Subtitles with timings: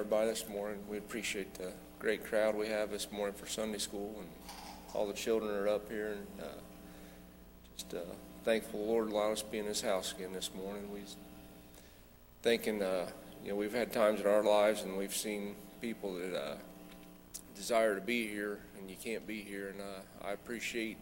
[0.00, 0.78] everybody this morning.
[0.88, 4.28] We appreciate the great crowd we have this morning for Sunday school, and
[4.94, 6.12] all the children are up here.
[6.12, 6.58] And uh,
[7.76, 7.98] just uh,
[8.42, 10.90] thankful the Lord allowed us to be in His house again this morning.
[10.90, 11.00] We
[12.40, 13.10] thinking, uh,
[13.44, 16.54] you know, we've had times in our lives, and we've seen people that uh,
[17.54, 19.68] desire to be here, and you can't be here.
[19.68, 20.96] And uh, I appreciate,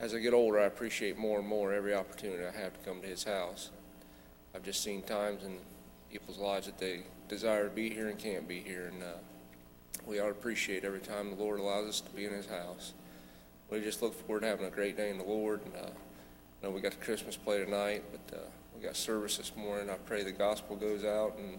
[0.00, 3.00] as I get older, I appreciate more and more every opportunity I have to come
[3.00, 3.70] to His house.
[4.56, 5.58] I've just seen times in
[6.10, 9.16] people's lives that they desire to be here and can't be here, and uh,
[10.06, 12.92] we ought to appreciate every time the Lord allows us to be in His house.
[13.70, 16.66] We just look forward to having a great day in the Lord, and uh, I
[16.66, 18.40] know we got the Christmas play tonight, but uh,
[18.74, 19.90] we got service this morning.
[19.90, 21.58] I pray the gospel goes out and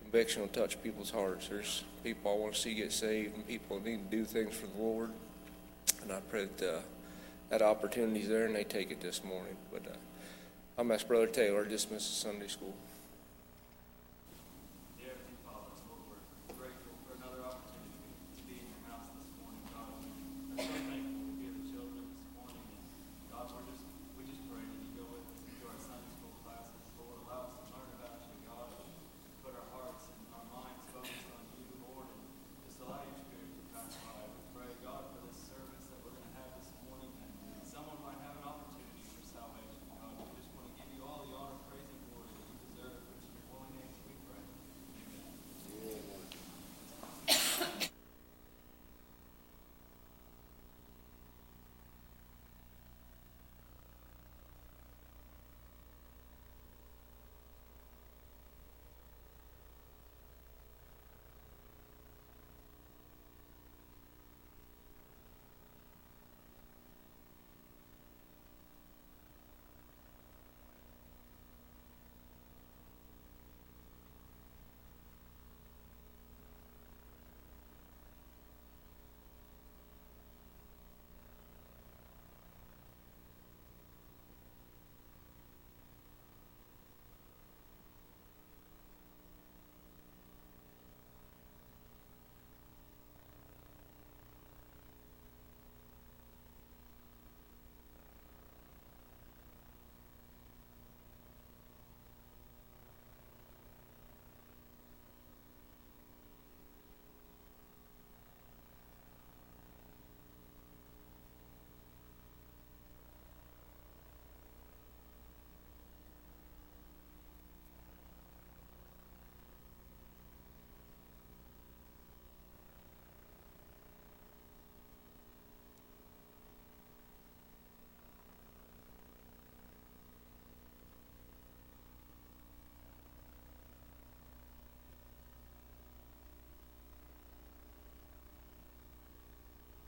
[0.00, 1.48] conviction will touch people's hearts.
[1.48, 4.54] There's people I want to see get saved, and people that need to do things
[4.54, 5.10] for the Lord,
[6.02, 6.80] and I pray that uh,
[7.50, 9.56] that opportunity's there and they take it this morning.
[9.72, 9.96] But uh,
[10.78, 12.74] I'm ask Brother Taylor to dismiss Sunday school.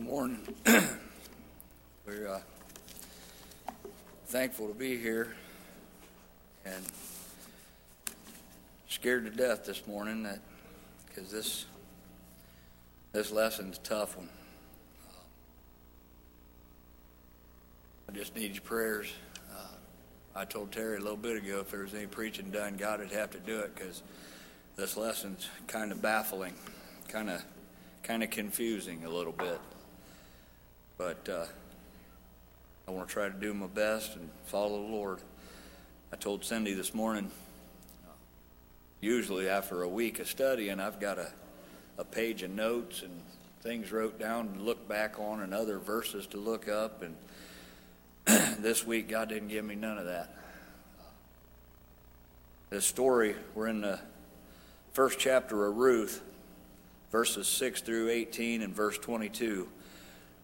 [0.00, 0.40] Morning.
[2.06, 2.40] We're uh,
[4.28, 5.34] thankful to be here
[6.64, 6.82] and
[8.88, 10.38] scared to death this morning that
[11.06, 11.66] because this
[13.12, 14.30] this lesson's a tough one.
[18.08, 19.12] I just need your prayers.
[19.54, 19.74] Uh,
[20.34, 23.12] I told Terry a little bit ago if there was any preaching done, God would
[23.12, 24.02] have to do it because
[24.76, 26.54] this lesson's kind of baffling,
[27.08, 27.44] kind of
[28.02, 29.60] kind of confusing a little bit.
[31.00, 31.46] But uh,
[32.86, 35.20] I want to try to do my best and follow the Lord.
[36.12, 37.30] I told Cindy this morning,
[39.00, 41.32] usually after a week of studying, I've got a,
[41.96, 43.18] a page of notes and
[43.62, 47.02] things wrote down to look back on and other verses to look up.
[47.02, 47.16] And
[48.62, 50.34] this week, God didn't give me none of that.
[52.68, 53.98] This story, we're in the
[54.92, 56.20] first chapter of Ruth,
[57.10, 59.66] verses 6 through 18 and verse 22.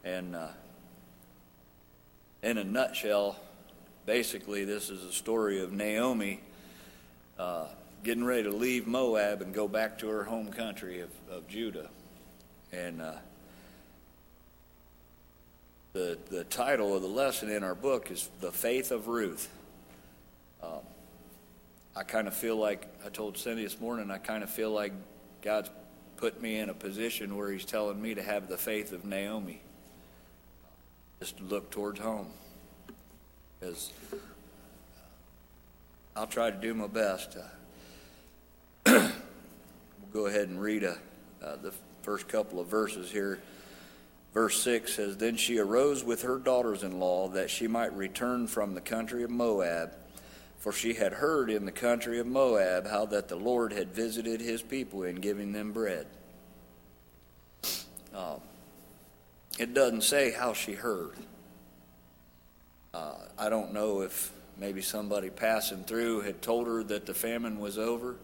[0.07, 0.47] And uh,
[2.41, 3.41] in a nutshell,
[4.07, 6.39] basically, this is a story of Naomi
[7.41, 7.67] uh,
[8.05, 11.89] getting ready to leave Moab and go back to her home country of, of Judah.
[12.71, 13.15] And uh,
[15.93, 19.49] the, the title of the lesson in our book is The Faith of Ruth.
[20.63, 20.83] Um,
[21.97, 24.93] I kind of feel like, I told Cindy this morning, I kind of feel like
[25.43, 25.69] God's
[26.17, 29.63] put me in a position where He's telling me to have the faith of Naomi,
[31.21, 32.29] just to look towards home.
[33.59, 33.93] Because
[36.15, 37.37] I'll try to do my best.
[37.37, 37.43] Uh,
[38.87, 40.99] we'll go ahead and read a,
[41.43, 43.39] uh, the first couple of verses here.
[44.33, 48.47] Verse 6 says Then she arose with her daughters in law that she might return
[48.47, 49.95] from the country of Moab,
[50.59, 54.41] for she had heard in the country of Moab how that the Lord had visited
[54.41, 56.07] his people in giving them bread.
[58.15, 58.41] Um,
[59.59, 61.17] it doesn't say how she heard.
[62.95, 67.59] Uh, I don't know if maybe somebody passing through had told her that the famine
[67.59, 68.17] was over.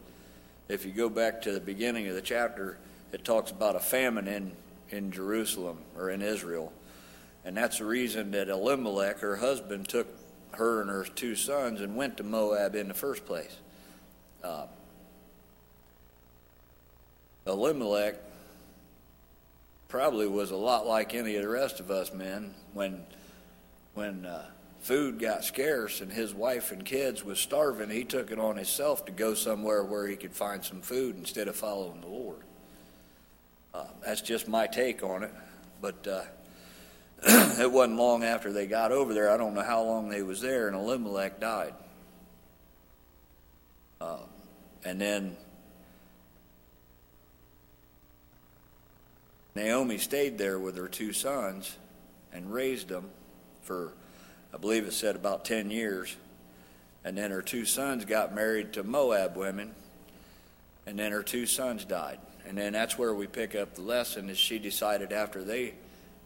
[0.68, 2.78] If you go back to the beginning of the chapter,
[3.12, 4.52] it talks about a famine in
[4.92, 6.72] in Jerusalem or in Israel.
[7.44, 10.06] And that's the reason that Elimelech, her husband, took
[10.52, 13.56] her and her two sons and went to Moab in the first place.
[14.44, 14.66] Uh,
[17.46, 18.16] Elimelech
[19.92, 23.04] probably was a lot like any of the rest of us men when
[23.92, 24.46] when uh,
[24.80, 29.04] food got scarce and his wife and kids was starving he took it on himself
[29.04, 32.42] to go somewhere where he could find some food instead of following the lord
[33.74, 35.32] uh, that's just my take on it.
[35.80, 36.22] But uh,
[37.60, 39.30] it wasn't long after they got over there.
[39.30, 41.74] I don't know how long they was there, and Elimelech died.
[44.00, 44.18] Uh,
[44.84, 45.36] and then
[49.54, 51.76] Naomi stayed there with her two sons
[52.32, 53.10] and raised them
[53.62, 53.92] for,
[54.52, 56.16] I believe it said about 10 years.
[57.04, 59.74] And then her two sons got married to Moab women,
[60.86, 62.18] and then her two sons died.
[62.46, 65.74] And then that's where we pick up the lesson is she decided after they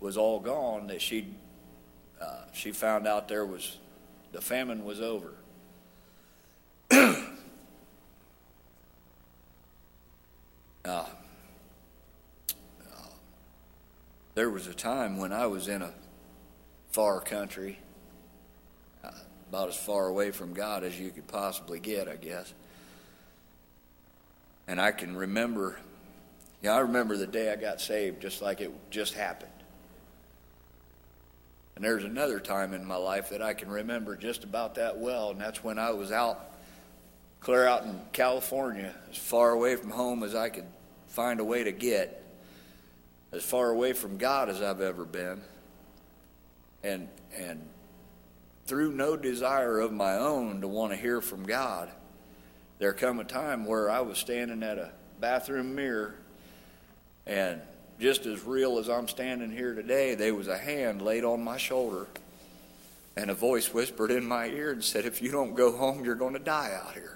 [0.00, 1.26] was all gone that she
[2.20, 3.78] uh, she found out there was
[4.32, 5.32] the famine was over.
[6.90, 7.14] uh,
[10.84, 11.04] uh,
[14.36, 15.92] there was a time when I was in a
[16.92, 17.80] far country,
[19.02, 19.10] uh,
[19.50, 22.54] about as far away from God as you could possibly get, I guess.
[24.68, 25.78] And I can remember
[26.62, 29.52] yeah, I remember the day I got saved just like it just happened.
[31.76, 35.30] And there's another time in my life that I can remember just about that well,
[35.30, 36.56] and that's when I was out,
[37.40, 40.64] clear out in California, as far away from home as I could
[41.08, 42.25] find a way to get,
[43.32, 45.40] as far away from God as I've ever been.
[46.82, 47.68] And, and
[48.66, 51.90] through no desire of my own to want to hear from God,
[52.78, 56.16] there come a time where I was standing at a bathroom mirror
[57.26, 57.60] and
[57.98, 61.56] just as real as I'm standing here today, there was a hand laid on my
[61.56, 62.06] shoulder,
[63.16, 66.14] and a voice whispered in my ear and said, If you don't go home, you're
[66.14, 67.15] going to die out here.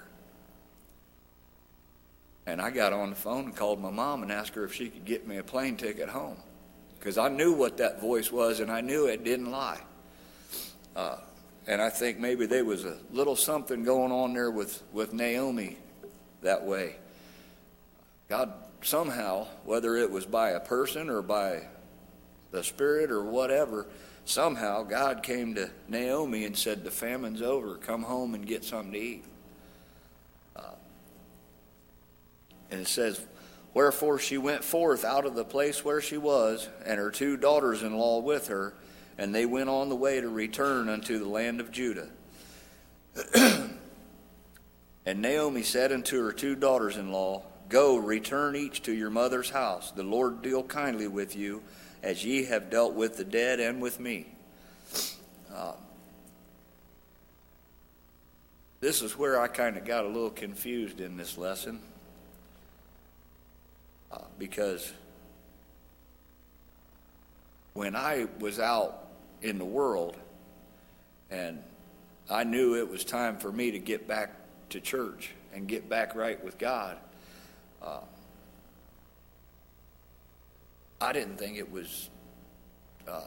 [2.45, 4.89] And I got on the phone and called my mom and asked her if she
[4.89, 6.37] could get me a plane ticket home.
[6.97, 9.79] Because I knew what that voice was, and I knew it didn't lie.
[10.95, 11.17] Uh,
[11.67, 15.77] and I think maybe there was a little something going on there with, with Naomi
[16.41, 16.95] that way.
[18.29, 21.61] God somehow, whether it was by a person or by
[22.51, 23.85] the Spirit or whatever,
[24.25, 27.75] somehow God came to Naomi and said, The famine's over.
[27.75, 29.23] Come home and get something to eat.
[30.55, 30.71] Uh,
[32.71, 33.19] and it says,
[33.73, 37.83] Wherefore she went forth out of the place where she was, and her two daughters
[37.83, 38.73] in law with her,
[39.17, 42.09] and they went on the way to return unto the land of Judah.
[45.05, 49.49] and Naomi said unto her two daughters in law, Go, return each to your mother's
[49.49, 49.91] house.
[49.91, 51.63] The Lord deal kindly with you,
[52.03, 54.27] as ye have dealt with the dead and with me.
[55.53, 55.73] Uh,
[58.81, 61.79] this is where I kind of got a little confused in this lesson.
[64.37, 64.91] Because
[67.73, 69.07] when I was out
[69.41, 70.17] in the world
[71.29, 71.61] and
[72.29, 74.31] I knew it was time for me to get back
[74.69, 76.97] to church and get back right with God,
[77.81, 77.99] uh,
[80.99, 82.09] I didn't think it was
[83.07, 83.21] uh,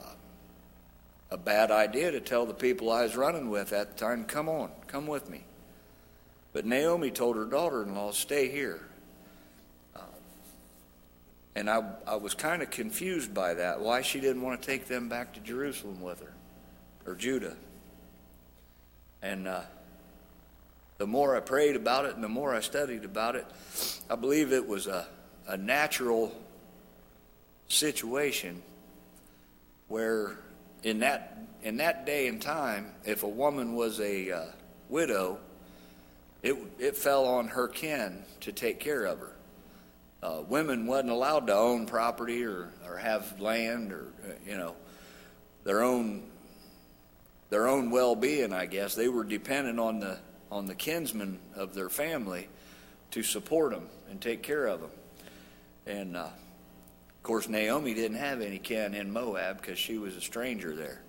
[1.31, 4.47] a bad idea to tell the people I was running with at the time, come
[4.47, 5.43] on, come with me.
[6.53, 8.81] But Naomi told her daughter in law, stay here.
[11.55, 14.87] And I, I was kind of confused by that, why she didn't want to take
[14.87, 16.33] them back to Jerusalem with her,
[17.05, 17.55] or Judah.
[19.21, 19.61] And uh,
[20.97, 23.45] the more I prayed about it and the more I studied about it,
[24.09, 25.07] I believe it was a,
[25.47, 26.35] a natural
[27.67, 28.61] situation
[29.87, 30.37] where
[30.83, 34.45] in that in that day and time, if a woman was a uh,
[34.87, 35.39] widow,
[36.43, 39.34] it it fell on her kin to take care of her.
[40.25, 44.75] Uh, women wasn't allowed to own property or, or have land or uh, you know
[45.63, 46.23] their own
[47.51, 48.51] their own well-being.
[48.51, 50.17] I guess they were dependent on the
[50.51, 52.47] on the kinsmen of their family
[53.11, 54.89] to support them and take care of them.
[55.85, 60.21] And uh, of course, Naomi didn't have any kin in Moab because she was a
[60.21, 61.03] stranger there.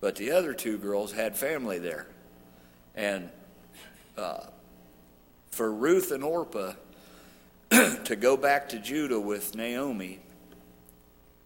[0.00, 2.06] But the other two girls had family there.
[2.94, 3.28] And
[4.16, 4.46] uh,
[5.50, 6.72] for Ruth and Orpah
[8.04, 10.20] to go back to Judah with Naomi,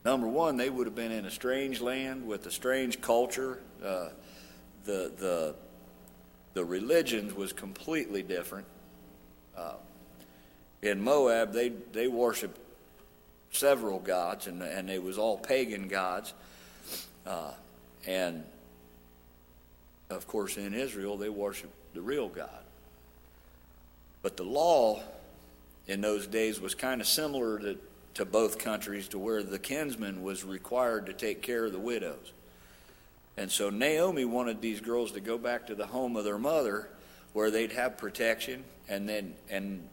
[0.04, 3.60] number one, they would have been in a strange land with a strange culture.
[3.84, 4.08] Uh,
[4.84, 5.54] the, the,
[6.54, 8.66] the religions was completely different.
[9.56, 9.74] Uh,
[10.82, 12.58] in Moab, they, they worshiped
[13.50, 16.34] several gods, and, and they was all pagan gods.
[17.26, 17.52] Uh,
[18.06, 18.44] and
[20.10, 22.64] of course, in Israel, they worshiped the real God.
[24.22, 25.02] But the law
[25.86, 27.78] in those days was kind of similar to,
[28.14, 32.32] to both countries, to where the kinsman was required to take care of the widows.
[33.36, 36.88] And so Naomi wanted these girls to go back to the home of their mother
[37.32, 39.88] where they'd have protection and then and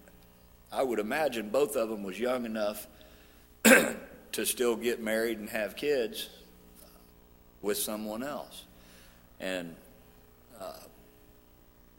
[0.71, 2.87] I would imagine both of them was young enough
[3.63, 6.29] to still get married and have kids
[7.61, 8.65] with someone else.
[9.39, 9.75] And
[10.59, 10.73] uh,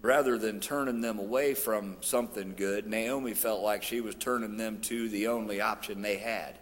[0.00, 4.80] rather than turning them away from something good, Naomi felt like she was turning them
[4.82, 6.58] to the only option they had,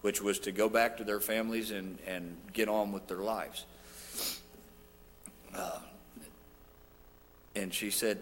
[0.00, 3.64] which was to go back to their families and, and get on with their lives.
[5.54, 5.78] Uh,
[7.54, 8.18] and she said,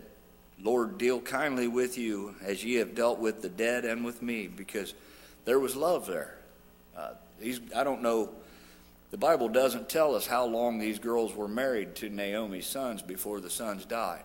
[0.61, 4.49] Lord, deal kindly with you as ye have dealt with the dead and with me,
[4.49, 4.95] because
[5.45, 6.37] there was love there.
[6.97, 8.31] Uh, these, I don't know,
[9.11, 13.41] the Bible doesn't tell us how long these girls were married to Naomi's sons before
[13.41, 14.25] the sons died.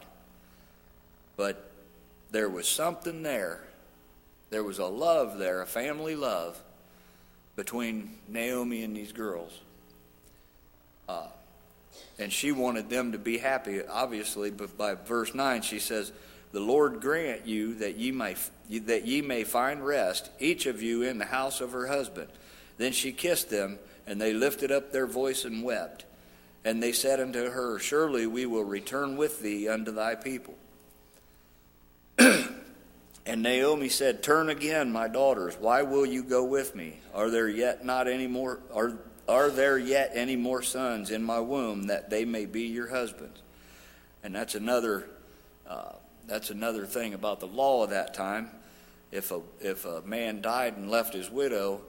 [1.35, 1.71] But
[2.31, 3.61] there was something there.
[4.49, 6.61] There was a love there, a family love
[7.55, 9.59] between Naomi and these girls.
[11.09, 11.27] Uh,
[12.19, 16.11] and she wanted them to be happy, obviously, but by verse 9 she says,
[16.53, 18.35] the Lord grant you that ye may
[18.69, 22.29] that ye may find rest, each of you in the house of her husband.
[22.77, 26.05] Then she kissed them, and they lifted up their voice and wept.
[26.63, 30.55] And they said unto her, Surely we will return with thee unto thy people.
[33.25, 35.55] And Naomi said, Turn again, my daughters.
[35.59, 36.99] Why will you go with me?
[37.13, 38.59] Are there yet not any more?
[38.73, 42.89] Are are there yet any more sons in my womb that they may be your
[42.89, 43.41] husbands?
[44.21, 45.07] And that's another
[45.65, 45.93] uh,
[46.27, 48.49] that's another thing about the law of that time.
[49.11, 51.81] If a, if a man died and left his widow,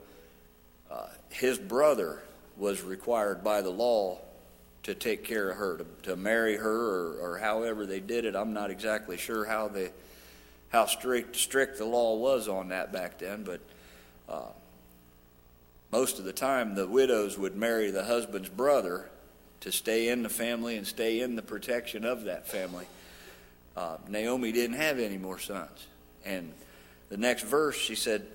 [0.91, 2.23] uh, his brother
[2.57, 4.19] was required by the law
[4.83, 8.37] to take care of her, to, to marry her, or, or however they did it.
[8.37, 9.91] I'm not exactly sure how the
[10.75, 13.61] how strict strict the law was on that back then, but
[14.28, 14.52] uh,
[15.90, 19.09] most of the time the widows would marry the husband's brother
[19.61, 22.87] to stay in the family and stay in the protection of that family
[23.76, 25.87] uh, Naomi didn't have any more sons.
[26.25, 26.52] And
[27.09, 28.26] the next verse, she said,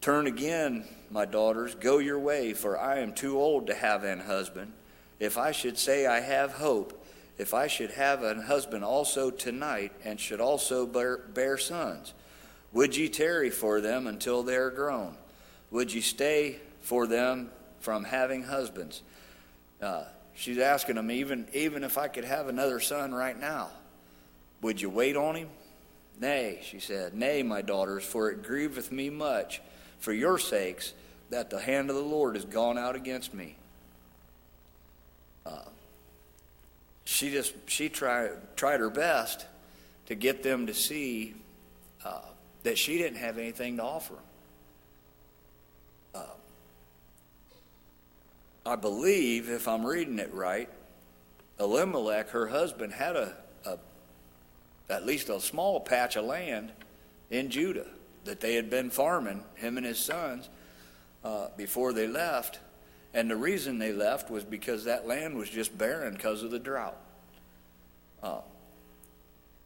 [0.00, 4.20] Turn again, my daughters, go your way, for I am too old to have an
[4.20, 4.72] husband.
[5.18, 7.06] If I should say I have hope,
[7.38, 12.14] if I should have an husband also tonight, and should also bear, bear sons,
[12.72, 15.16] would ye tarry for them until they are grown?
[15.70, 17.50] Would ye stay for them
[17.80, 19.02] from having husbands?
[19.80, 23.70] Uh, she's asking them, even, even if I could have another son right now,
[24.62, 25.48] would you wait on him?
[26.20, 29.60] Nay, she said, Nay, my daughters, for it grieveth me much
[29.98, 30.92] for your sakes
[31.30, 33.56] that the hand of the Lord is gone out against me.
[35.44, 35.64] Uh,
[37.04, 39.46] she just she tried tried her best
[40.06, 41.34] to get them to see
[42.04, 42.20] uh,
[42.62, 44.14] that she didn't have anything to offer.
[46.14, 46.22] Uh,
[48.66, 50.68] I believe, if I'm reading it right,
[51.58, 53.78] Elimelech, her husband, had a, a
[54.90, 56.72] at least a small patch of land
[57.30, 57.86] in Judah
[58.24, 60.48] that they had been farming, him and his sons,
[61.22, 62.58] uh, before they left.
[63.14, 66.58] And the reason they left was because that land was just barren because of the
[66.58, 66.96] drought.
[68.20, 68.40] Uh,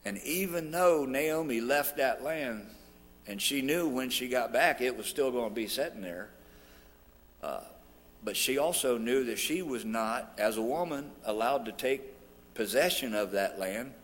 [0.05, 2.67] and even though Naomi left that land,
[3.27, 6.29] and she knew when she got back it was still going to be sitting there,
[7.43, 7.61] uh,
[8.23, 12.03] but she also knew that she was not, as a woman, allowed to take
[12.55, 13.95] possession of that land.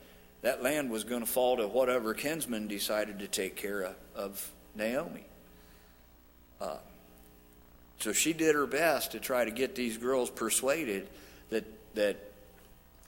[0.42, 4.52] That land was going to fall to whatever kinsman decided to take care of, of
[4.74, 5.24] Naomi.
[6.60, 6.76] Uh,
[7.98, 11.08] so she did her best to try to get these girls persuaded
[11.50, 12.32] that that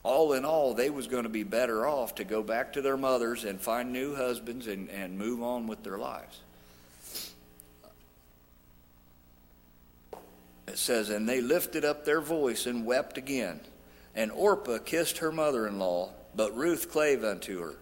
[0.06, 2.96] all in all they was going to be better off to go back to their
[2.96, 6.40] mothers and find new husbands and, and move on with their lives.
[10.68, 13.60] It says, And they lifted up their voice and wept again.
[14.14, 17.74] And Orpah kissed her mother in law, but Ruth clave unto her.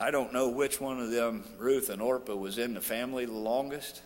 [0.00, 3.32] I don't know which one of them, Ruth and Orpah, was in the family the
[3.32, 4.00] longest.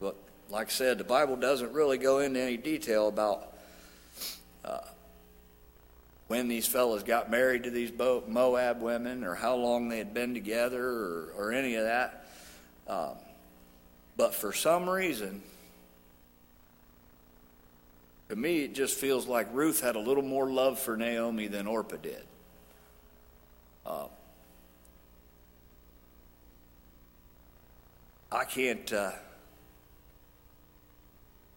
[0.00, 0.16] But
[0.48, 3.52] like I said, the Bible doesn't really go into any detail about
[4.64, 4.78] uh,
[6.28, 10.32] when these fellas got married to these Moab women or how long they had been
[10.32, 12.26] together or, or any of that.
[12.88, 13.16] Um,
[14.16, 15.42] but for some reason,
[18.30, 21.66] to me, it just feels like Ruth had a little more love for Naomi than
[21.66, 22.24] Orpah did.
[23.84, 24.06] Uh,
[28.32, 28.92] I can't.
[28.92, 29.12] Uh,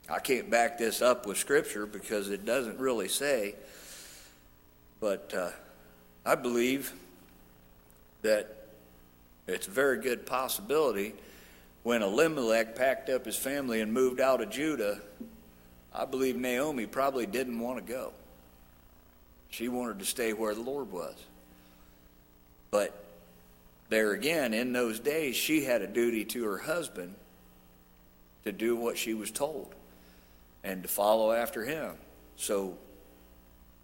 [0.09, 3.55] I can't back this up with Scripture because it doesn't really say.
[4.99, 5.49] But uh,
[6.25, 6.93] I believe
[8.21, 8.67] that
[9.47, 11.13] it's a very good possibility
[11.83, 14.99] when Elimelech packed up his family and moved out of Judah,
[15.93, 18.11] I believe Naomi probably didn't want to go.
[19.49, 21.15] She wanted to stay where the Lord was.
[22.71, 23.04] But
[23.89, 27.15] there again, in those days, she had a duty to her husband
[28.43, 29.73] to do what she was told
[30.63, 31.95] and to follow after him.
[32.35, 32.77] So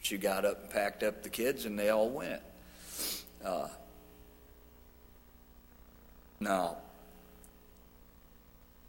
[0.02, 2.42] she got up and packed up the kids, and they all went.
[3.44, 3.68] Uh,
[6.40, 6.78] now,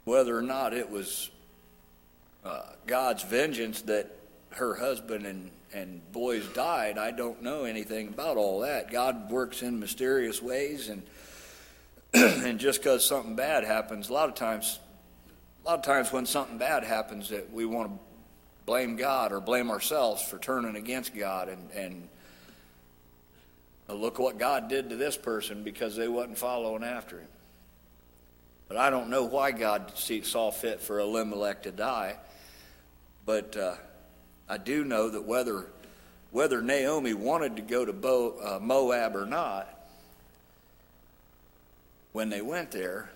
[0.05, 1.31] whether or not it was
[2.44, 4.11] uh, God's vengeance that
[4.51, 8.90] her husband and, and boys died, I don't know anything about all that.
[8.90, 11.02] God works in mysterious ways, and
[12.14, 14.78] and just because something bad happens, a lot of times,
[15.64, 17.98] a lot of times when something bad happens, that we want to
[18.66, 22.08] blame God or blame ourselves for turning against God and and
[23.88, 27.28] look what God did to this person because they wasn't following after Him.
[28.68, 32.16] But I don't know why God saw fit for Elimelech to die.
[33.26, 33.74] But uh,
[34.52, 35.64] I do know that whether
[36.30, 39.66] whether Naomi wanted to go to Bo, uh, Moab or not,
[42.12, 43.08] when they went there,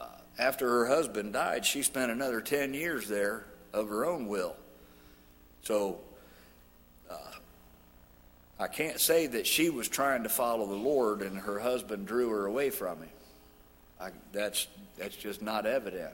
[0.00, 0.06] uh,
[0.38, 4.54] after her husband died, she spent another 10 years there of her own will.
[5.64, 5.98] So
[7.10, 7.16] uh,
[8.60, 12.28] I can't say that she was trying to follow the Lord and her husband drew
[12.30, 13.10] her away from him.
[14.00, 16.12] I, that's, that's just not evident.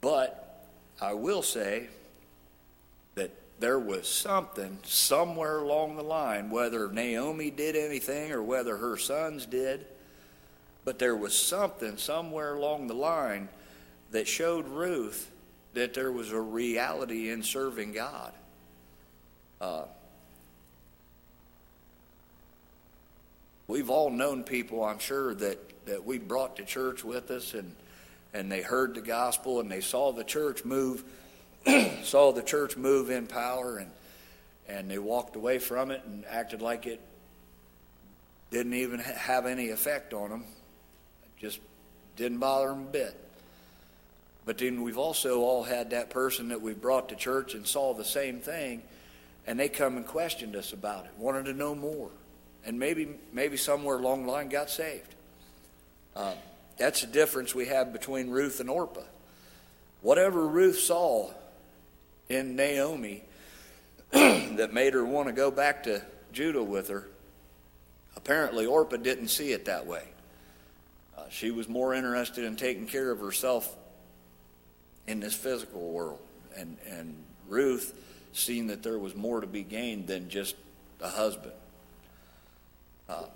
[0.00, 0.66] But
[1.00, 1.88] I will say
[3.14, 8.96] that there was something somewhere along the line, whether Naomi did anything or whether her
[8.96, 9.86] sons did,
[10.84, 13.48] but there was something somewhere along the line
[14.10, 15.30] that showed Ruth
[15.74, 18.32] that there was a reality in serving God.
[19.60, 19.84] Uh,
[23.66, 27.74] we've all known people, I'm sure, that that we brought to church with us and
[28.34, 31.04] and they heard the gospel and they saw the church move
[32.02, 33.90] saw the church move in power and
[34.68, 37.00] and they walked away from it and acted like it
[38.50, 40.44] didn't even have any effect on them.
[41.24, 41.60] It just
[42.16, 43.16] didn't bother them a bit.
[44.44, 47.94] But then we've also all had that person that we brought to church and saw
[47.94, 48.82] the same thing
[49.46, 52.10] and they come and questioned us about it wanted to know more.
[52.64, 55.14] And maybe maybe somewhere along the line got saved.
[56.14, 56.34] Uh,
[56.76, 59.00] that's the difference we have between Ruth and Orpah.
[60.00, 61.30] Whatever Ruth saw
[62.32, 63.22] in Naomi
[64.10, 67.08] that made her want to go back to Judah with her,
[68.16, 70.04] apparently Orpah didn't see it that way.
[71.16, 73.76] Uh, she was more interested in taking care of herself
[75.06, 76.20] in this physical world.
[76.56, 77.94] And, and Ruth
[78.32, 80.56] seeing that there was more to be gained than just
[81.00, 81.52] a husband.
[83.08, 83.26] Uh,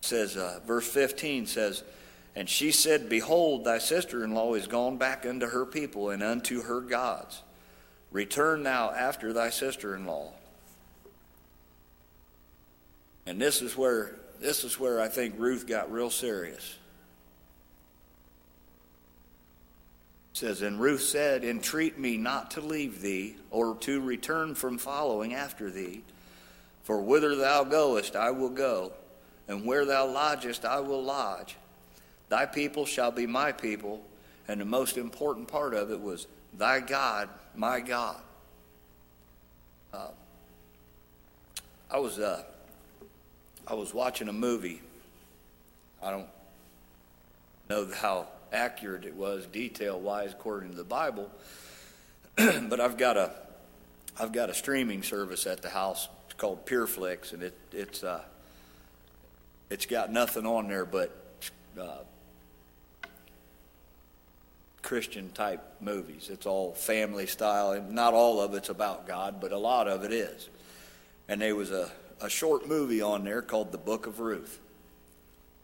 [0.00, 1.82] says, uh, verse 15 says,
[2.40, 6.22] And she said, Behold, thy sister in law is gone back unto her people and
[6.22, 7.42] unto her gods.
[8.10, 10.32] Return thou after thy sister in law.
[13.26, 16.78] And this is where this is where I think Ruth got real serious.
[20.32, 24.78] It says, And Ruth said, Entreat me not to leave thee, or to return from
[24.78, 26.04] following after thee.
[26.84, 28.92] For whither thou goest, I will go,
[29.46, 31.58] and where thou lodgest, I will lodge.
[32.30, 34.00] Thy people shall be my people.
[34.48, 38.16] And the most important part of it was, Thy God, my God.
[39.92, 40.08] Uh,
[41.90, 42.42] I was uh,
[43.66, 44.80] I was watching a movie.
[46.02, 46.28] I don't
[47.68, 51.30] know how accurate it was detail wise according to the Bible,
[52.36, 53.32] but I've got a
[54.18, 56.08] I've got a streaming service at the house.
[56.26, 58.22] It's called PureFlix, and it it's uh,
[59.68, 61.16] it's got nothing on there but
[61.80, 61.98] uh,
[64.82, 66.28] Christian type movies.
[66.30, 70.04] It's all family style, and not all of it's about God, but a lot of
[70.04, 70.48] it is.
[71.28, 71.90] And there was a,
[72.20, 74.58] a short movie on there called The Book of Ruth.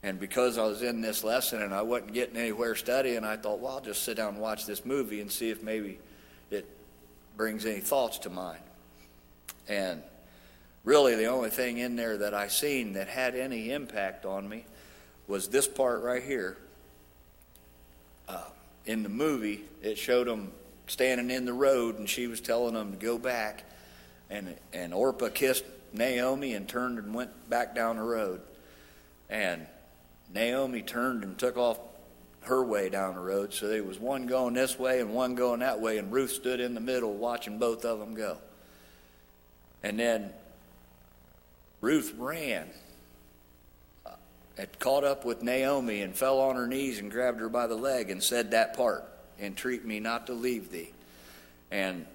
[0.03, 3.59] And because I was in this lesson and I wasn't getting anywhere studying, I thought,
[3.59, 5.99] well, I'll just sit down and watch this movie and see if maybe
[6.51, 6.65] it
[7.35, 8.61] brings any thoughts to mind.
[9.67, 10.03] And
[10.83, 14.65] really, the only thing in there that I seen that had any impact on me
[15.27, 16.57] was this part right here.
[18.29, 18.43] Uh,
[18.87, 20.51] in the movie, it showed them
[20.87, 23.63] standing in the road, and she was telling them to go back.
[24.29, 28.41] And and Orpah kissed Naomi and turned and went back down the road.
[29.29, 29.67] And
[30.33, 31.79] Naomi turned and took off
[32.41, 33.53] her way down the road.
[33.53, 36.59] So there was one going this way and one going that way, and Ruth stood
[36.59, 38.37] in the middle watching both of them go.
[39.83, 40.31] And then
[41.81, 42.69] Ruth ran,
[44.57, 47.75] had caught up with Naomi and fell on her knees and grabbed her by the
[47.75, 49.03] leg and said that part,
[49.39, 50.91] entreat me not to leave thee.
[51.69, 52.05] And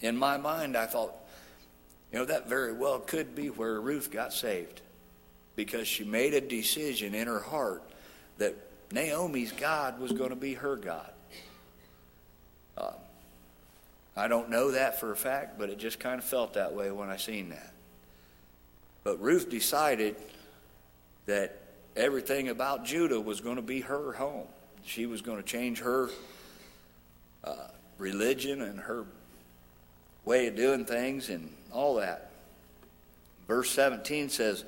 [0.00, 1.14] in my mind, I thought,
[2.12, 4.80] you know, that very well could be where Ruth got saved
[5.54, 7.82] because she made a decision in her heart
[8.38, 8.56] that
[8.90, 11.10] Naomi's God was going to be her God.
[12.76, 12.92] Uh,
[14.16, 16.90] I don't know that for a fact, but it just kind of felt that way
[16.90, 17.72] when I seen that.
[19.04, 20.16] But Ruth decided
[21.26, 21.61] that
[21.96, 24.46] everything about Judah was going to be her home.
[24.84, 26.10] She was going to change her
[27.44, 29.04] uh, religion and her
[30.24, 32.30] way of doing things and all that.
[33.46, 34.64] Verse 17 says,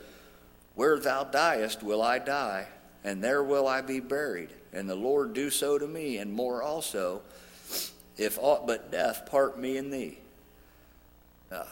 [0.74, 2.66] Where thou diest will I die,
[3.02, 4.50] and there will I be buried.
[4.72, 7.22] And the Lord do so to me, and more also,
[8.16, 10.18] if aught but death part me and thee.
[11.50, 11.64] Uh,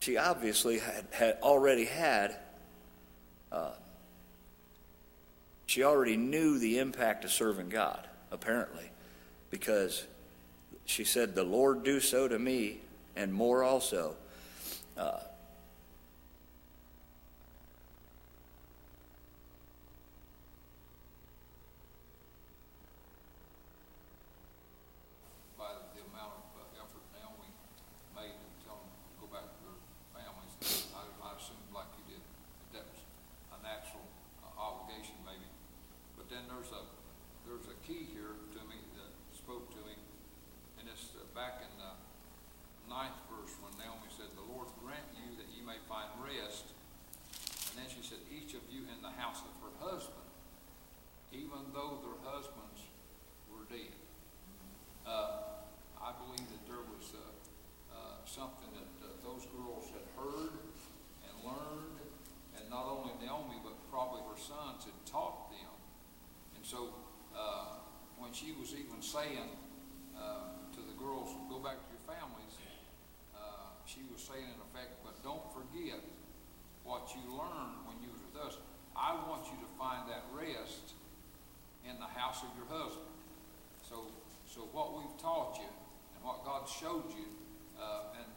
[0.00, 2.36] she obviously had, had already had,
[3.52, 3.72] uh,
[5.66, 8.90] she already knew the impact of serving God, apparently,
[9.50, 10.06] because
[10.84, 12.80] she said, The Lord do so to me,
[13.16, 14.16] and more also.
[14.96, 15.20] Uh,
[25.56, 27.52] by the amount of uh, effort Naomi
[28.16, 29.80] made to tell them to go back to their
[30.16, 30.88] families.
[30.96, 32.22] I, I assumed like you did,
[32.72, 33.00] that that was
[33.54, 34.08] a natural
[34.40, 35.44] uh, obligation maybe.
[36.16, 36.82] But then there's a,
[37.44, 39.96] there's a key here to me that spoke to me,
[40.80, 41.92] and it's uh, back in the
[42.88, 46.72] ninth verse when Naomi said, "The Lord grant you that ye may find rest."
[47.70, 50.24] And then she said, "Each of you in the house of her husband,
[51.36, 52.88] even though their husbands
[53.52, 53.92] were dead."
[55.06, 55.60] Uh,
[56.00, 57.22] I believe that there was, uh,
[57.90, 60.54] uh, something that, uh, those girls had heard
[61.26, 61.98] and learned,
[62.56, 65.74] and not only Naomi, but probably her sons had taught them.
[66.56, 66.94] And so,
[67.34, 67.82] uh,
[68.18, 69.50] when she was even saying,
[70.14, 72.54] uh, to the girls, go back to your families,
[73.34, 75.98] uh, she was saying in effect, but don't forget
[76.86, 78.54] what you learned when you was with us.
[78.94, 80.94] I want you to find that rest
[81.82, 83.10] in the house of your husband.
[83.82, 84.14] So,
[84.46, 85.66] so what we've taught you
[86.14, 87.26] and what God showed you,
[87.82, 88.30] uh, and,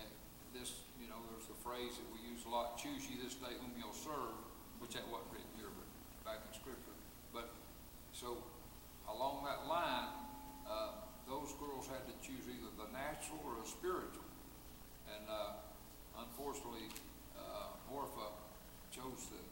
[0.00, 0.08] and
[0.56, 3.52] this, you know, there's a phrase that we use a lot, choose ye this day
[3.60, 4.40] whom you'll serve,
[4.80, 5.84] which that wasn't written here, but
[6.24, 6.96] back in scripture.
[7.28, 7.52] But,
[8.16, 8.40] so,
[9.10, 10.13] along that line,
[11.88, 14.26] had to choose either the natural or a spiritual.
[15.10, 15.60] And uh,
[16.16, 16.88] unfortunately,
[17.36, 18.34] uh, Orpah
[18.88, 19.42] chose the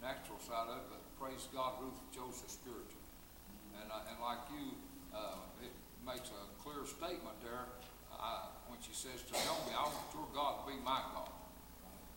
[0.00, 3.02] natural side of it, but praise God, Ruth chose the spiritual.
[3.78, 4.74] And, uh, and like you,
[5.14, 7.66] uh, it makes a clear statement there
[8.14, 11.30] uh, when she says to Naomi, I want your God to be my God.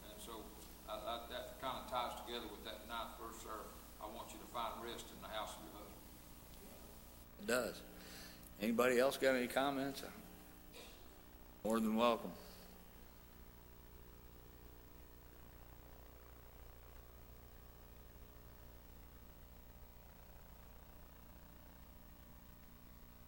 [0.10, 0.46] And so
[0.90, 3.66] I, I, that kind of ties together with that ninth verse there.
[4.02, 6.04] I want you to find rest in the house of your husband.
[7.42, 7.76] It does.
[8.62, 10.04] Anybody else got any comments?
[11.64, 12.32] More than welcome.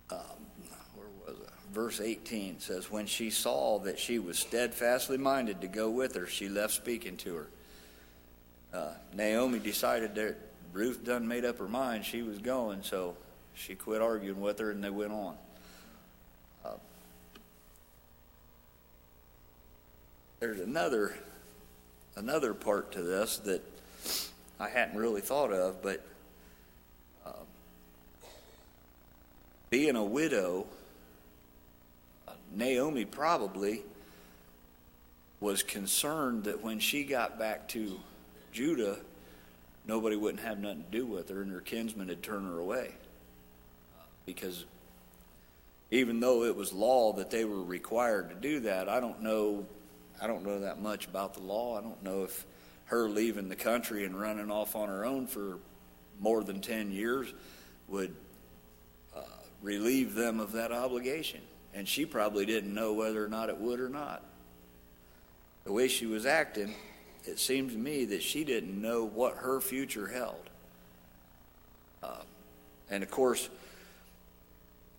[0.10, 0.18] Um,
[0.96, 1.36] where was?
[1.74, 6.26] Verse 18 says, When she saw that she was steadfastly minded to go with her,
[6.26, 7.48] she left speaking to her.
[8.74, 10.38] Uh, Naomi decided that
[10.74, 13.16] Ruth done made up her mind she was going, so
[13.58, 15.36] she quit arguing with her and they went on.
[16.64, 16.70] Uh,
[20.40, 21.16] there's another
[22.16, 23.62] another part to this that
[24.60, 26.04] I hadn't really thought of, but
[27.26, 27.32] uh,
[29.70, 30.66] being a widow,
[32.28, 33.84] uh, Naomi probably
[35.40, 38.00] was concerned that when she got back to
[38.52, 38.98] Judah,
[39.86, 42.94] nobody wouldn't have nothing to do with her, and her kinsmen had turned her away.
[44.28, 44.66] Because
[45.90, 49.66] even though it was law that they were required to do that, I don't know.
[50.22, 51.78] I don't know that much about the law.
[51.78, 52.46] I don't know if
[52.86, 55.60] her leaving the country and running off on her own for
[56.20, 57.34] more than ten years
[57.88, 58.14] would
[59.16, 59.22] uh,
[59.62, 61.42] relieve them of that obligation.
[61.74, 64.24] And she probably didn't know whether or not it would or not.
[65.64, 66.74] The way she was acting,
[67.24, 70.50] it seemed to me that she didn't know what her future held.
[72.04, 72.24] Uh,
[72.90, 73.50] and of course,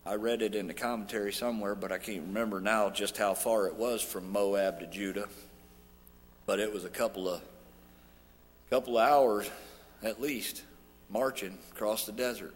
[0.08, 3.66] I read it in the commentary somewhere, but I can't remember now just how far
[3.66, 5.28] it was from Moab to Judah.
[6.46, 7.42] But it was a couple of
[8.70, 9.50] couple of hours
[10.02, 10.62] at least
[11.10, 12.54] marching across the desert.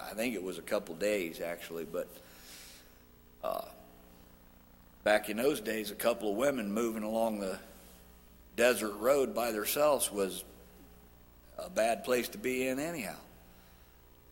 [0.00, 2.06] I think it was a couple days actually, but
[3.42, 3.64] uh,
[5.02, 7.58] back in those days, a couple of women moving along the
[8.54, 10.44] desert road by themselves was
[11.58, 13.16] a bad place to be in anyhow.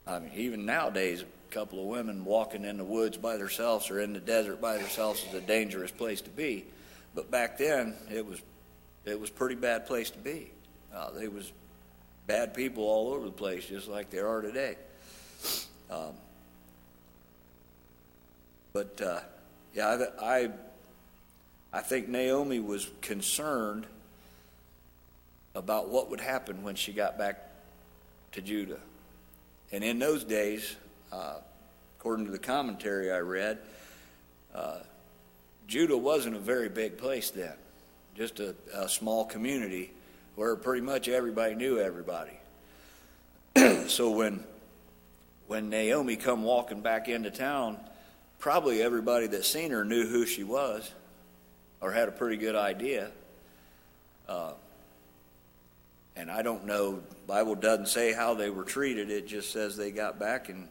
[0.07, 4.13] I mean, even nowadays, couple of women walking in the woods by themselves or in
[4.13, 6.65] the desert by themselves is a dangerous place to be.
[7.15, 8.43] But back then, it was
[9.05, 10.51] it was pretty bad place to be.
[10.93, 11.53] Uh, there was
[12.27, 14.77] bad people all over the place, just like there are today.
[15.91, 16.15] Um,
[18.73, 19.21] but uh,
[19.75, 20.51] yeah, I, I
[21.73, 23.87] I think Naomi was concerned
[25.55, 27.49] about what would happen when she got back
[28.33, 28.81] to Judah.
[29.71, 30.75] And in those days,
[31.15, 31.37] uh,
[31.99, 33.59] according to the commentary I read,
[34.55, 34.79] uh,
[35.69, 37.55] Judah wasn't a very big place then,
[38.17, 39.93] just a, a small community
[40.35, 42.37] where pretty much everybody knew everybody.
[43.87, 44.43] so when
[45.47, 47.79] when Naomi come walking back into town,
[48.39, 50.91] probably everybody that seen her knew who she was,
[51.81, 53.11] or had a pretty good idea.
[54.27, 54.53] Uh,
[56.17, 57.03] and I don't know.
[57.27, 59.11] Bible doesn't say how they were treated.
[59.11, 60.69] It just says they got back and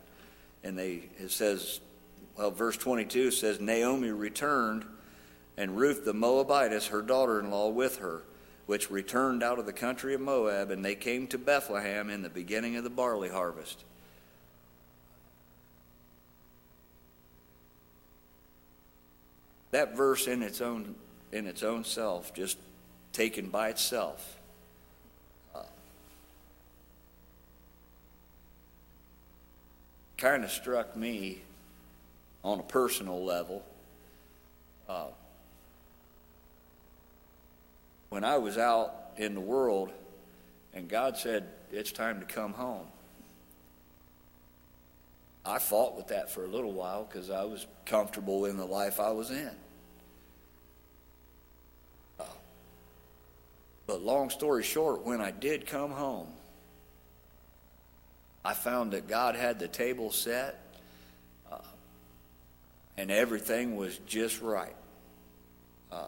[0.64, 1.80] and they it says,
[2.38, 4.86] well, verse 22 says Naomi returned,
[5.58, 8.24] and Ruth the Moabitess, her daughter-in-law, with her,
[8.66, 12.30] which returned out of the country of Moab, and they came to Bethlehem in the
[12.30, 13.84] beginning of the barley harvest.
[19.72, 20.96] That verse in its own
[21.32, 22.60] in its own self, just
[23.12, 24.38] taken by itself
[30.24, 31.42] kind of struck me
[32.46, 33.62] on a personal level.
[34.88, 35.08] Uh,
[38.08, 39.92] when I was out in the world
[40.74, 42.86] and God said, It's time to come home,
[45.44, 49.02] I fought with that for a little while because I was comfortable in the life
[49.02, 49.52] I was in.
[52.18, 52.24] Uh,
[53.88, 56.30] but long story short, when I did come home,
[58.46, 60.60] I found that God had the table set
[61.52, 61.58] uh,
[62.98, 64.76] and everything was just right.
[65.92, 66.08] Uh,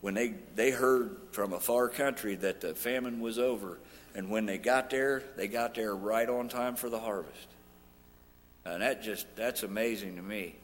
[0.00, 3.78] when they, they heard from a far country that the famine was over,
[4.14, 7.48] and when they got there, they got there right on time for the harvest.
[8.64, 10.54] And that just, that's amazing to me.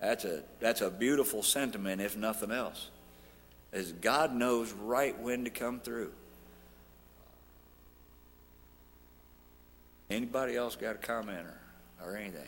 [0.00, 2.90] That's a, that's a beautiful sentiment, if nothing else.
[3.72, 6.12] As God knows right when to come through.
[10.12, 11.46] Anybody else got a comment
[12.02, 12.42] or, or anything?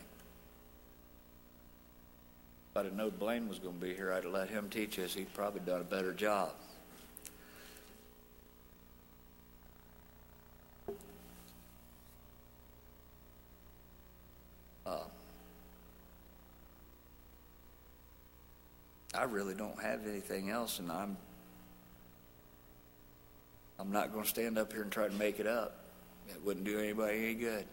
[2.69, 4.99] If I'd have known Blaine was going to be here, I'd have let him teach
[4.99, 5.15] us.
[5.15, 6.51] He'd probably done a better job.
[14.85, 14.99] Uh,
[19.15, 21.17] I really don't have anything else, and I'm
[23.79, 25.84] I'm not going to stand up here and try to make it up.
[26.29, 27.65] It wouldn't do anybody any good.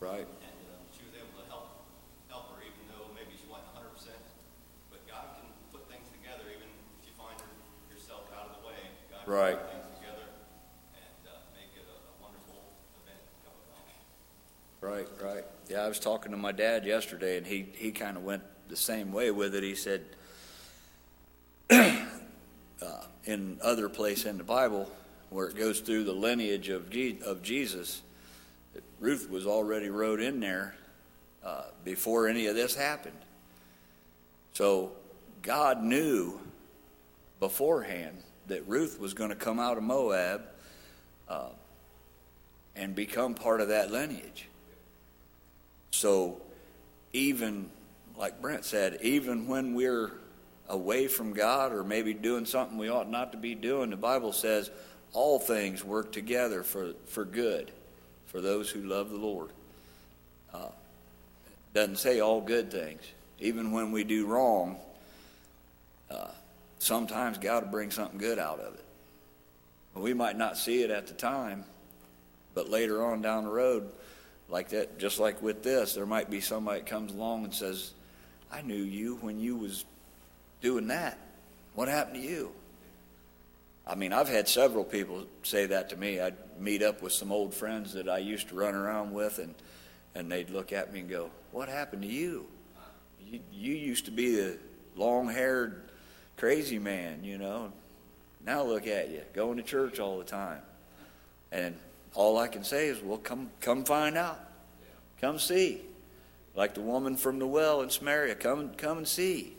[0.00, 0.24] Right.
[0.24, 1.86] And uh, she was able to help,
[2.32, 4.16] help her even though maybe she wasn't hundred percent.
[4.88, 5.44] But God can
[5.76, 7.52] put things together even if you find her,
[7.92, 8.60] yourself out of the
[9.24, 9.56] can Right.
[9.58, 10.22] things together
[10.94, 12.62] and uh, make it a a wonderful
[13.04, 13.54] event come
[14.80, 14.90] about.
[14.96, 15.44] Right, right.
[15.68, 18.76] Yeah, I was talking to my dad yesterday, and he, he kind of went the
[18.76, 19.62] same way with it.
[19.62, 20.04] He said,
[21.70, 24.90] uh, in other place in the Bible,
[25.30, 28.02] where it goes through the lineage of, Je- of Jesus,
[28.98, 30.74] Ruth was already wrote in there
[31.44, 33.16] uh, before any of this happened.
[34.52, 34.92] So
[35.42, 36.40] God knew
[37.38, 40.42] beforehand that Ruth was going to come out of Moab
[41.28, 41.48] uh,
[42.76, 44.48] and become part of that lineage.
[45.90, 46.40] So,
[47.12, 47.70] even
[48.16, 50.12] like Brent said, even when we're
[50.68, 54.32] away from God or maybe doing something we ought not to be doing, the Bible
[54.32, 54.70] says
[55.12, 57.72] all things work together for, for good
[58.26, 59.50] for those who love the Lord.
[60.54, 60.68] Uh,
[61.74, 63.02] doesn't say all good things.
[63.38, 64.76] Even when we do wrong,
[66.10, 66.28] uh,
[66.80, 68.84] sometimes God will bring something good out of it.
[69.94, 71.64] We might not see it at the time,
[72.54, 73.92] but later on down the road,
[74.48, 77.92] like that, just like with this, there might be somebody that comes along and says,
[78.50, 79.84] I knew you when you was
[80.60, 81.18] doing that.
[81.74, 82.52] What happened to you?
[83.86, 86.18] I mean, I've had several people say that to me.
[86.18, 89.54] I'd meet up with some old friends that I used to run around with, and,
[90.14, 92.46] and they'd look at me and go, What happened to you?
[93.20, 94.58] You, you used to be the
[94.96, 95.89] long haired,
[96.40, 97.70] crazy man, you know.
[98.46, 100.62] Now look at you, going to church all the time.
[101.52, 101.76] And
[102.14, 104.40] all I can say is, well, come, come find out.
[105.20, 105.82] Come see.
[106.56, 109.52] Like the woman from the well in Samaria, come, come and see.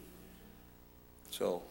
[1.30, 1.62] So,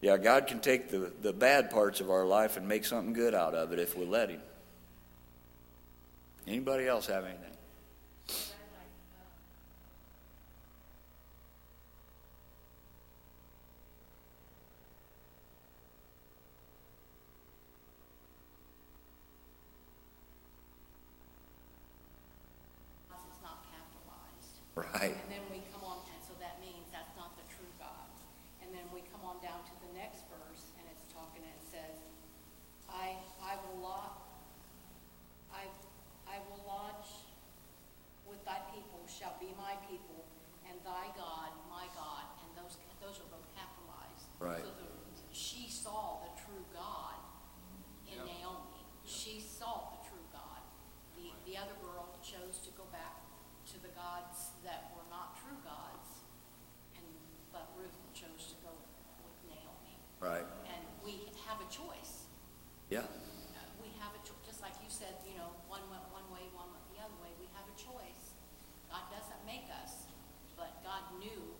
[0.00, 3.32] yeah, God can take the, the bad parts of our life and make something good
[3.32, 4.40] out of it if we let Him.
[6.48, 7.50] Anybody else have anything?
[23.30, 24.58] It's not capitalized.
[24.80, 25.12] Right.
[25.12, 28.08] And then we come on, and so that means that's not the true God.
[28.64, 31.66] And then we come on down to the next verse, and it's talking, and it
[31.68, 32.00] says,
[32.88, 34.24] I, I will lot,
[35.52, 35.68] I,
[36.24, 37.28] I will lodge
[38.24, 40.24] with thy people shall be my people,
[40.64, 44.26] and thy God, my God, and those, those are both capitalized.
[44.40, 44.64] Right.
[44.64, 44.88] So the,
[45.36, 47.20] she saw the true God
[48.08, 48.26] in Yep.
[48.26, 48.80] Naomi.
[49.04, 50.64] She saw the true God.
[51.18, 53.19] The, the other girl chose to go back
[53.70, 56.26] to the gods that were not true gods,
[56.98, 57.06] and,
[57.54, 58.74] but Ruth chose to go
[59.22, 59.94] with Naomi.
[60.18, 60.46] Right.
[60.66, 62.26] And we have a choice.
[62.90, 63.06] Yeah.
[63.06, 66.50] Uh, We have a, cho- just like you said, you know, one went one way,
[66.50, 68.34] one went the other way, we have a choice.
[68.90, 70.10] God doesn't make us,
[70.58, 71.54] but God knew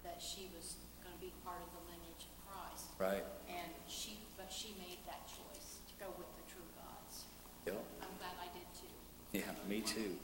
[0.00, 2.88] that she was gonna be part of the lineage of Christ.
[2.96, 3.24] Right.
[3.52, 7.28] And she, but she made that choice to go with the true gods.
[7.68, 7.76] Yeah.
[8.00, 8.96] I'm glad I did too.
[9.36, 10.16] Yeah, me too.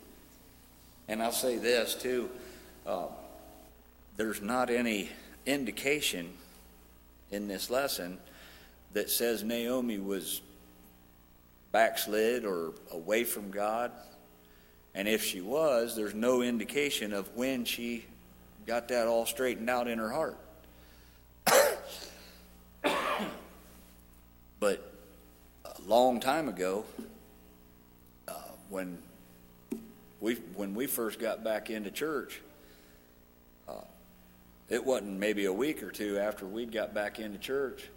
[1.08, 2.28] And I'll say this too.
[2.86, 3.06] Uh,
[4.16, 5.08] there's not any
[5.46, 6.30] indication
[7.30, 8.18] in this lesson
[8.92, 10.42] that says Naomi was
[11.72, 13.90] backslid or away from God.
[14.94, 18.04] And if she was, there's no indication of when she
[18.66, 20.36] got that all straightened out in her heart.
[24.60, 24.92] but
[25.64, 26.84] a long time ago,
[28.26, 28.32] uh,
[28.68, 28.98] when
[30.20, 32.40] we when we first got back into church,
[33.68, 33.84] uh,
[34.68, 37.88] it wasn't maybe a week or two after we'd got back into church.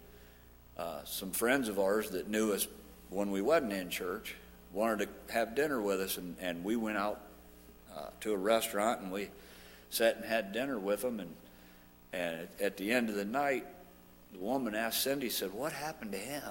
[0.76, 2.66] Uh, some friends of ours that knew us
[3.10, 4.34] when we wasn't in church
[4.72, 7.20] wanted to have dinner with us, and, and we went out
[7.94, 9.28] uh, to a restaurant and we
[9.90, 11.20] sat and had dinner with them.
[11.20, 11.34] And
[12.12, 13.66] and at, the end of the night,
[14.32, 16.42] the woman asked Cindy, said, "What happened to him?"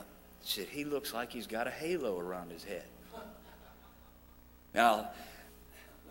[0.43, 2.85] She said, "He looks like he's got a halo around his head."
[4.73, 5.09] Now,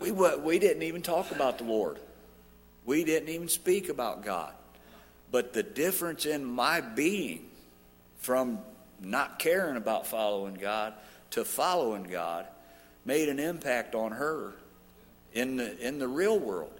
[0.01, 1.99] we, we didn't even talk about the Lord.
[2.85, 4.53] We didn't even speak about God.
[5.31, 7.45] But the difference in my being
[8.17, 8.59] from
[8.99, 10.93] not caring about following God
[11.31, 12.45] to following God
[13.05, 14.53] made an impact on her
[15.33, 16.73] in the, in the real world.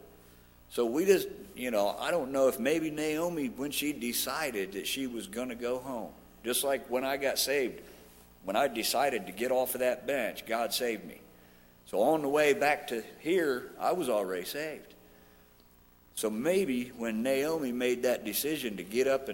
[0.69, 4.88] So we just, you know, I don't know if maybe Naomi, when she decided that
[4.88, 6.11] she was going to go home,
[6.43, 7.82] just like when I got saved,
[8.43, 11.20] when I decided to get off of that bench, God saved me.
[11.91, 14.93] So on the way back to here, I was already saved.
[16.15, 19.29] So maybe when Naomi made that decision to get up and